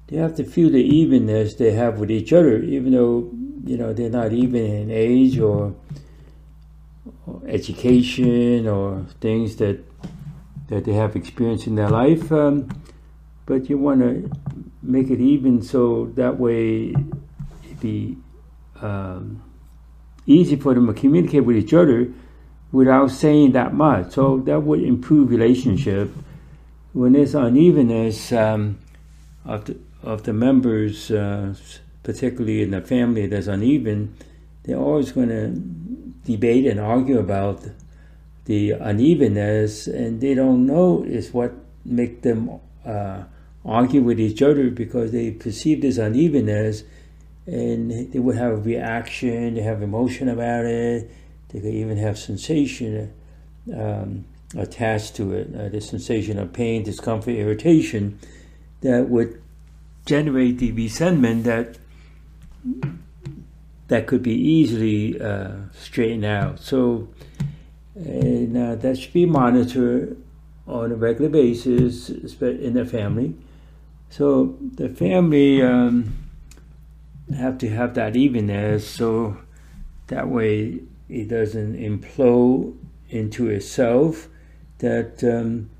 they 0.09 0.17
have 0.17 0.35
to 0.37 0.45
feel 0.45 0.71
the 0.71 0.83
evenness 0.83 1.55
they 1.55 1.73
have 1.73 1.99
with 1.99 2.11
each 2.11 2.33
other, 2.33 2.63
even 2.63 2.93
though 2.93 3.31
you 3.65 3.77
know 3.77 3.93
they're 3.93 4.11
not 4.11 4.33
even 4.33 4.65
in 4.65 4.91
age 4.91 5.39
or, 5.39 5.75
or 7.27 7.43
education 7.47 8.67
or 8.67 9.05
things 9.21 9.57
that 9.57 9.85
that 10.69 10.85
they 10.85 10.93
have 10.93 11.17
experienced 11.17 11.67
in 11.67 11.75
their 11.75 11.91
life. 11.91 12.31
Um, 12.31 12.69
but 13.47 13.69
you 13.71 13.79
want 13.79 14.01
to 14.01 14.31
make 14.83 15.11
it 15.11 15.21
even 15.21 15.63
so 15.63 16.13
that 16.17 16.39
way 16.39 16.95
it 17.65 17.81
be 17.81 18.17
um, 18.81 19.43
easy 20.27 20.57
for 20.57 20.75
them 20.75 20.87
to 20.87 20.93
communicate 20.93 21.45
with 21.45 21.57
each 21.57 21.73
other 21.73 22.13
without 22.71 23.11
saying 23.11 23.53
that 23.53 23.73
much. 23.73 24.13
So 24.13 24.39
that 24.41 24.61
would 24.61 24.83
improve 24.83 25.31
relationship. 25.31 26.11
When 26.93 27.13
there's 27.13 27.35
unevenness 27.35 28.33
um, 28.33 28.79
of 29.45 29.65
the, 29.65 29.79
of 30.03 30.25
the 30.25 30.33
members, 30.33 31.11
uh, 31.11 31.55
particularly 32.03 32.63
in 32.63 32.71
the 32.71 32.81
family 32.81 33.27
that's 33.27 33.47
uneven, 33.47 34.15
they're 34.65 34.77
always 34.77 35.13
going 35.13 35.29
to 35.29 36.31
debate 36.31 36.67
and 36.67 36.79
argue 36.79 37.19
about 37.19 37.63
the 38.49 38.71
unevenness, 38.71 39.87
and 39.87 40.23
they 40.23 40.35
don't 40.35 40.65
know 40.65 41.03
is 41.03 41.35
what 41.35 41.53
make 41.85 42.23
them 42.23 42.59
uh, 42.85 43.23
argue 43.63 44.03
with 44.03 44.19
each 44.19 44.41
other 44.41 44.71
because 44.71 45.13
they 45.13 45.31
perceive 45.31 45.83
this 45.83 45.99
unevenness, 45.99 46.83
and 47.47 48.11
they 48.11 48.19
would 48.19 48.37
have 48.37 48.53
a 48.53 48.57
reaction, 48.57 49.55
they 49.55 49.61
have 49.61 49.83
emotion 49.83 50.31
about 50.31 50.65
it, 50.65 51.11
they 51.51 51.61
could 51.61 51.75
even 51.75 51.99
have 51.99 52.19
sensation 52.19 53.13
um, 53.77 54.25
attached 54.57 55.15
to 55.17 55.35
it, 55.35 55.55
uh, 55.55 55.69
the 55.69 55.83
sensation 55.83 56.39
of 56.39 56.51
pain, 56.51 56.83
discomfort, 56.83 57.35
irritation 57.35 58.19
that 58.81 59.11
would 59.11 59.43
generate 60.07 60.57
the 60.57 60.73
resentment 60.73 61.45
that 61.45 61.77
that 63.89 64.07
could 64.07 64.23
be 64.23 64.33
easily 64.33 65.21
uh, 65.21 65.53
straightened 65.79 66.25
out. 66.25 66.61
So, 66.61 67.09
and 68.07 68.57
uh, 68.57 68.75
that 68.77 68.99
should 68.99 69.13
be 69.13 69.27
monitored 69.27 70.17
on 70.67 70.93
a 70.93 70.95
regular 70.95 71.31
basis 71.31 72.11
in 72.11 72.75
the 72.75 72.85
family. 72.85 73.35
So 74.11 74.57
the 74.61 74.89
family 74.89 75.63
um, 75.63 76.15
have 77.37 77.59
to 77.59 77.69
have 77.69 77.95
that 77.95 78.17
evenness, 78.17 78.89
so 78.89 79.37
that 80.07 80.29
way 80.29 80.81
it 81.09 81.29
doesn't 81.29 81.77
implode 81.77 82.77
into 83.09 83.49
itself. 83.49 84.29
That 84.79 85.25
um, 85.25 85.71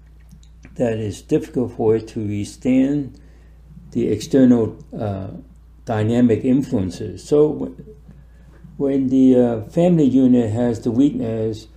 that 0.75 0.99
is 0.99 1.23
difficult 1.23 1.73
for 1.73 1.97
it 1.97 2.09
to 2.09 2.27
withstand 2.27 3.21
the 3.93 4.09
external 4.09 4.77
uh, 4.99 5.29
dynamic 5.85 6.45
influences. 6.45 7.25
So 7.27 7.75
when 8.77 9.09
the 9.09 9.37
uh, 9.37 9.61
family 9.71 10.05
unit 10.05 10.51
has 10.51 10.83
the 10.83 10.91
weakness, 10.91 11.69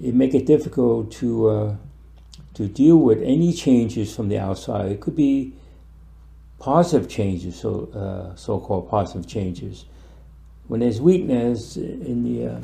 it 0.00 0.14
makes 0.14 0.34
it 0.34 0.46
difficult 0.46 1.12
to 1.12 1.48
uh, 1.48 1.76
to 2.54 2.68
deal 2.68 2.96
with 2.96 3.22
any 3.22 3.52
changes 3.52 4.14
from 4.14 4.28
the 4.28 4.38
outside. 4.38 4.92
It 4.92 5.00
could 5.00 5.16
be 5.16 5.54
positive 6.58 7.08
changes, 7.08 7.58
so 7.58 7.88
uh, 7.94 8.36
so-called 8.36 8.88
positive 8.88 9.26
changes. 9.26 9.84
When 10.68 10.80
there's 10.80 11.00
weakness 11.00 11.76
in 11.76 12.22
the 12.24 12.54
uh, 12.54 12.60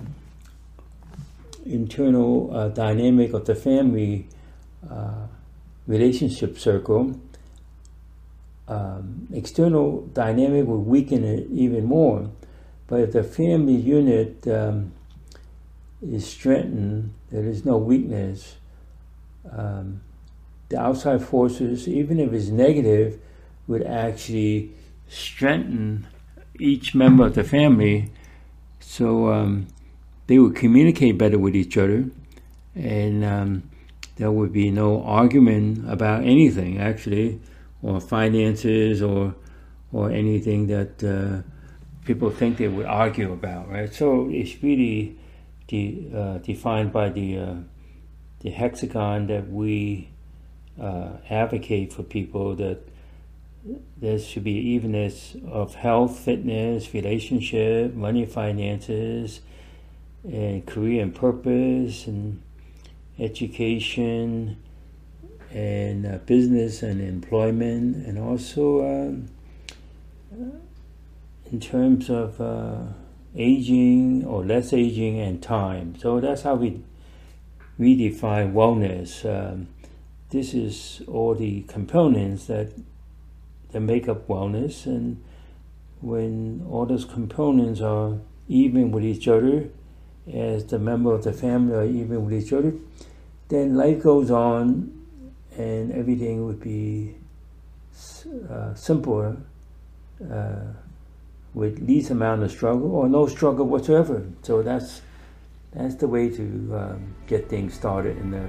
internal 1.66 2.54
uh, 2.54 2.68
dynamic 2.68 3.32
of 3.32 3.44
the 3.44 3.54
family 3.54 4.28
uh, 4.88 5.26
relationship 5.86 6.58
circle, 6.58 7.18
um, 8.68 9.26
external 9.32 10.02
dynamic 10.12 10.66
will 10.66 10.82
weaken 10.82 11.24
it 11.24 11.48
even 11.50 11.84
more. 11.86 12.30
But 12.86 13.00
if 13.00 13.12
the 13.12 13.24
family 13.24 13.74
unit 13.74 14.46
um, 14.46 14.92
is 16.02 16.26
strengthened, 16.26 17.14
there 17.30 17.44
is 17.44 17.64
no 17.64 17.76
weakness. 17.76 18.56
Um, 19.50 20.02
the 20.68 20.78
outside 20.78 21.22
forces, 21.22 21.88
even 21.88 22.20
if 22.20 22.32
it's 22.32 22.48
negative, 22.48 23.20
would 23.66 23.82
actually 23.82 24.72
strengthen 25.08 26.06
each 26.58 26.94
member 26.94 27.26
of 27.26 27.34
the 27.34 27.44
family 27.44 28.10
so 28.80 29.32
um, 29.32 29.66
they 30.26 30.38
would 30.38 30.56
communicate 30.56 31.16
better 31.16 31.38
with 31.38 31.54
each 31.54 31.76
other 31.76 32.06
and 32.74 33.24
um, 33.24 33.70
there 34.16 34.30
would 34.30 34.52
be 34.52 34.70
no 34.70 35.02
argument 35.04 35.88
about 35.90 36.22
anything 36.24 36.78
actually 36.78 37.40
or 37.82 38.00
finances 38.00 39.02
or 39.02 39.34
or 39.92 40.10
anything 40.10 40.66
that 40.66 41.02
uh, 41.02 41.42
people 42.04 42.30
think 42.30 42.58
they 42.58 42.68
would 42.68 42.86
argue 42.86 43.32
about 43.32 43.70
right 43.70 43.94
so 43.94 44.28
it's 44.30 44.62
really 44.62 45.16
de- 45.68 46.10
uh, 46.14 46.38
defined 46.38 46.92
by 46.92 47.08
the 47.08 47.38
uh, 47.38 47.54
the 48.40 48.50
hexagon 48.50 49.26
that 49.28 49.48
we 49.48 50.10
uh, 50.80 51.10
advocate 51.28 51.92
for 51.92 52.02
people 52.02 52.54
that 52.56 52.80
there 53.96 54.18
should 54.18 54.44
be 54.44 54.52
evenness 54.52 55.36
of 55.50 55.74
health, 55.74 56.18
fitness, 56.18 56.94
relationship, 56.94 57.94
money, 57.94 58.24
finances, 58.24 59.40
and 60.24 60.64
career 60.66 61.02
and 61.02 61.14
purpose, 61.14 62.06
and 62.06 62.40
education, 63.18 64.56
and 65.52 66.06
uh, 66.06 66.18
business 66.18 66.82
and 66.82 67.00
employment, 67.00 68.06
and 68.06 68.18
also 68.18 69.06
um, 69.06 69.28
in 71.50 71.60
terms 71.60 72.08
of 72.08 72.40
uh, 72.40 72.82
aging 73.36 74.24
or 74.24 74.44
less 74.44 74.72
aging 74.72 75.20
and 75.20 75.42
time. 75.42 75.96
So 75.98 76.20
that's 76.20 76.42
how 76.42 76.54
we 76.54 76.82
redefine 77.78 78.52
wellness. 78.52 79.24
Um, 79.24 79.68
this 80.30 80.52
is 80.52 81.02
all 81.08 81.34
the 81.34 81.62
components 81.62 82.46
that 82.46 82.72
that 83.72 83.80
make 83.80 84.08
up 84.08 84.26
wellness, 84.28 84.86
and 84.86 85.22
when 86.00 86.66
all 86.70 86.86
those 86.86 87.04
components 87.04 87.80
are 87.80 88.18
even 88.48 88.90
with 88.90 89.04
each 89.04 89.28
other, 89.28 89.68
as 90.32 90.64
the 90.66 90.78
member 90.78 91.12
of 91.12 91.24
the 91.24 91.32
family 91.32 91.74
are 91.74 91.84
even 91.84 92.24
with 92.24 92.34
each 92.34 92.52
other, 92.52 92.72
then 93.48 93.76
life 93.76 94.02
goes 94.02 94.30
on, 94.30 94.90
and 95.56 95.92
everything 95.92 96.46
would 96.46 96.60
be 96.60 97.14
uh, 98.50 98.74
simpler. 98.74 99.36
Uh, 100.22 100.72
with 101.58 101.80
least 101.80 102.10
amount 102.10 102.42
of 102.42 102.50
struggle 102.50 102.92
or 102.92 103.08
no 103.08 103.26
struggle 103.26 103.66
whatsoever. 103.66 104.24
So 104.42 104.62
that's 104.62 105.02
that's 105.72 105.96
the 105.96 106.08
way 106.08 106.30
to 106.30 106.42
um, 106.74 107.14
get 107.26 107.50
things 107.50 107.74
started 107.74 108.16
in 108.16 108.30
the 108.30 108.48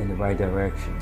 in 0.00 0.08
the 0.08 0.14
right 0.14 0.38
direction. 0.38 0.98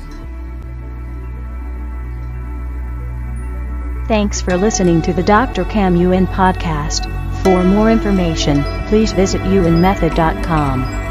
Thanks 4.07 4.41
for 4.41 4.57
listening 4.57 5.01
to 5.03 5.13
the 5.13 5.23
Dr. 5.23 5.65
Kam 5.65 5.95
Yuen 5.95 6.27
podcast. 6.27 7.05
For 7.43 7.63
more 7.63 7.91
information, 7.91 8.63
please 8.87 9.11
visit 9.11 9.41
yuenmethod.com. 9.41 11.06